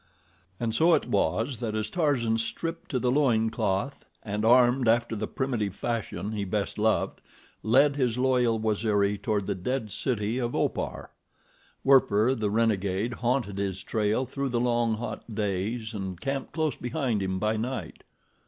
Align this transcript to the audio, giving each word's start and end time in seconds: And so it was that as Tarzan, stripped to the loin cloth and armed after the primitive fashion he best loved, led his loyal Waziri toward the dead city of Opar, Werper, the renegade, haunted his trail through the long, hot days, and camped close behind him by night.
And 0.59 0.73
so 0.73 0.95
it 0.95 1.05
was 1.07 1.59
that 1.59 1.75
as 1.75 1.87
Tarzan, 1.91 2.39
stripped 2.39 2.89
to 2.89 2.97
the 2.97 3.11
loin 3.11 3.51
cloth 3.51 4.03
and 4.23 4.43
armed 4.43 4.87
after 4.87 5.15
the 5.15 5.27
primitive 5.27 5.75
fashion 5.75 6.31
he 6.31 6.43
best 6.43 6.79
loved, 6.79 7.21
led 7.61 7.97
his 7.97 8.17
loyal 8.17 8.59
Waziri 8.59 9.19
toward 9.19 9.45
the 9.45 9.53
dead 9.53 9.91
city 9.91 10.39
of 10.39 10.55
Opar, 10.55 11.11
Werper, 11.83 12.33
the 12.33 12.49
renegade, 12.49 13.13
haunted 13.13 13.59
his 13.59 13.83
trail 13.83 14.25
through 14.25 14.49
the 14.49 14.59
long, 14.59 14.95
hot 14.95 15.21
days, 15.35 15.93
and 15.93 16.19
camped 16.19 16.51
close 16.51 16.75
behind 16.75 17.21
him 17.21 17.37
by 17.37 17.55
night. 17.55 18.01